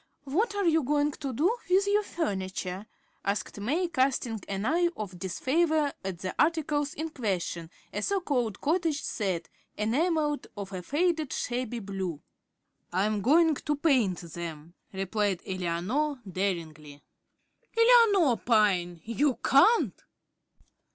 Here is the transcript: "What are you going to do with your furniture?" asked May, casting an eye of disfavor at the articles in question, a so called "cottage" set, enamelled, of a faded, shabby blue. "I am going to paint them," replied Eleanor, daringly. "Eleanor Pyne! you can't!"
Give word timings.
"What 0.25 0.55
are 0.55 0.65
you 0.65 0.81
going 0.81 1.11
to 1.11 1.31
do 1.31 1.55
with 1.69 1.85
your 1.85 2.01
furniture?" 2.01 2.87
asked 3.23 3.59
May, 3.59 3.87
casting 3.87 4.39
an 4.49 4.65
eye 4.65 4.89
of 4.97 5.19
disfavor 5.19 5.93
at 6.03 6.17
the 6.17 6.33
articles 6.39 6.95
in 6.95 7.09
question, 7.11 7.69
a 7.93 8.01
so 8.01 8.19
called 8.19 8.59
"cottage" 8.61 9.03
set, 9.03 9.47
enamelled, 9.77 10.47
of 10.57 10.71
a 10.73 10.81
faded, 10.81 11.31
shabby 11.31 11.77
blue. 11.77 12.19
"I 12.91 13.05
am 13.05 13.21
going 13.21 13.53
to 13.53 13.75
paint 13.75 14.21
them," 14.21 14.73
replied 14.91 15.43
Eleanor, 15.45 16.19
daringly. 16.27 17.03
"Eleanor 17.77 18.37
Pyne! 18.37 19.01
you 19.03 19.35
can't!" 19.35 20.01